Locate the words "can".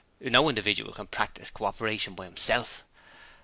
0.93-1.05